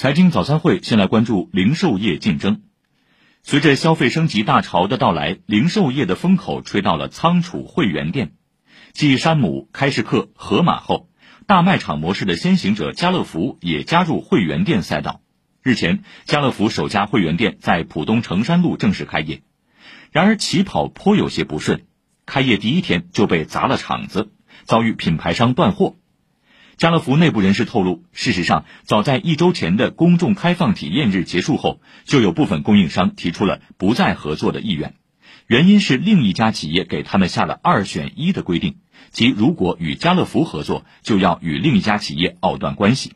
[0.00, 2.62] 财经早餐会先来关注零售业竞争。
[3.42, 8.32] 随着消费升级大潮的到来，零售业的风口吹到了仓储会员店。
[8.94, 11.10] 继山姆、开市客、盒马后，
[11.46, 15.20] 大卖场模式的先行者家乐福也加入会员店赛道。
[15.62, 19.42] 日前，家乐福首家会员店在浦东成山路正式开业。
[20.12, 21.82] 然而起跑颇有些不顺，
[22.24, 24.32] 开业第一天就被砸了场子，
[24.64, 25.96] 遭遇品牌商断货。
[26.80, 34.94] 家乐福内部人士透露，事实上，早在一周前的公众开放体验日结束后，就有部分供应商提出了不再合作的意愿，
[35.46, 38.76] 原因是另一家企业给他们下了二选一的规定，
[39.10, 43.12] 即如果与家乐福合作，就要与另一家企业藕断关系。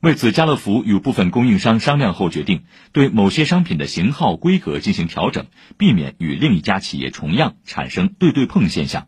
[0.00, 5.46] 为此，家乐福与部分供应商商量后决定，对某些商品的型号、规格进行调整，
[5.78, 9.06] 避免与另一家企业重样，产生对对碰现象。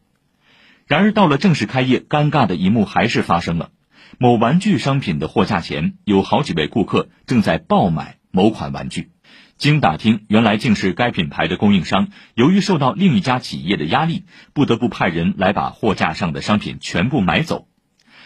[0.88, 3.72] 然而，到了正式开业，尴尬的一幕还是发生了。
[4.16, 9.10] 某玩具商品的货架前，有好几位顾客正在爆买某款玩具。
[9.58, 17.68] 经打听，原来竟是该品牌的供应商，由于受到另一家企业的压力，不得不派人来把货架上的商品全部买走。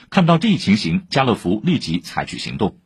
[0.09, 2.77] 看到这一情形，家乐福立即采取行动，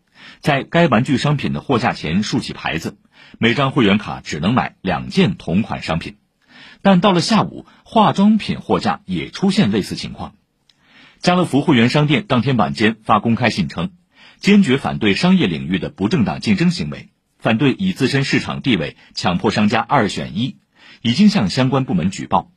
[0.40, 2.96] 在该玩具商品的货架前竖起牌子，
[3.38, 6.16] 每张会员卡只能买两件同款商品。
[6.82, 10.34] 但到了下午，化妆品货架也出现类似情况。
[11.20, 13.90] 家乐福会员商店当天晚间发公开信称，
[14.38, 20.58] 坚决反对商业领域的不正当竞争行为，反对以自身市场地位强迫商家二选一，
[21.02, 22.52] 已经向相关部门举报。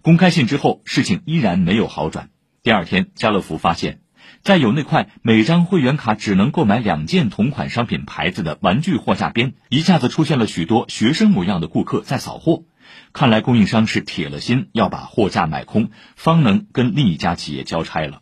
[0.00, 2.30] 公开信之后，事情依然没有好转。
[2.62, 4.00] 第二天，家乐福发现，
[4.42, 12.64] 在有那块每张会员卡只能购买两件同款商品牌子的玩具货架边，一下子出现了许多学生模样的顾客在扫货。
[13.12, 18.20] 看来供应商是铁了心要把货架买空，方能跟另一家企业交差了。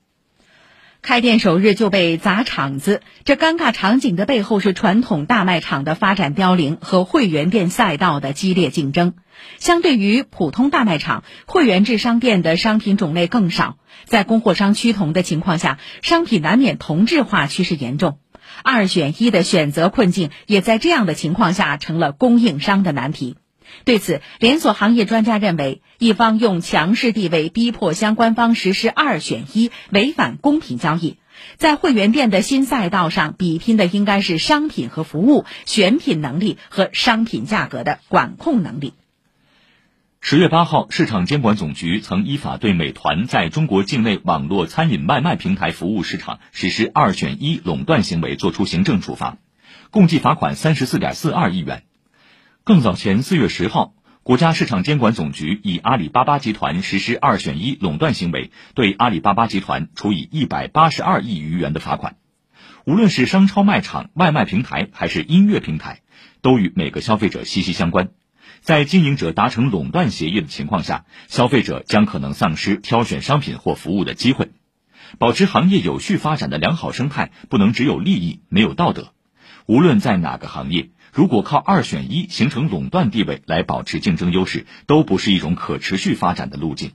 [1.03, 9.15] 开店首日就被砸场子，这尴尬场景的背后是传统大卖场的发展凋零和会员店赛道的激烈竞争。
[9.59, 18.19] 相对于普通大卖场，会员制商店的商品种类更少，在供货商趋同的情况下，商品难免同质化趋势严重。
[18.63, 23.37] 二选一的选择困境也在这样的情况下成了供应商的难题。
[23.85, 31.17] 对此，连锁行业专家认为，一方用强势地位逼迫相关方实施二选一，违反公平交易。
[31.57, 38.93] 在会员店的新赛道上，比拼的应该是商品和服务选品能力和商品价格的管控能力。
[40.21, 49.39] 十月八号，市场监管总局曾依法对美团在中国境内网络餐饮外卖平台服务市场实施二选一垄断行为作出行政处罚，
[49.91, 51.85] 共计罚款三十四点四二亿元。
[52.63, 62.17] 更早前，四月十号，国家市场监管总局以阿里巴巴集团实施二选一垄断行为，对阿里巴巴集团处以一百八十二亿余元的罚款。
[62.85, 66.03] 无论是商超卖场、外卖平台，还是音乐平台，
[66.43, 68.11] 都与每个消费者息息相关。
[68.61, 74.51] 在经营者达成垄断协议的情况下，消费者将可能丧失挑选商品或服务的机会。
[75.19, 79.15] 保持行业有序发展的良好生态，不能只有利益没有道德。
[79.65, 80.91] 无论在哪个行业。
[81.13, 86.93] 如果靠二选一形成垄断地位来保持竞争优势，都不是一种可持续发展的路径。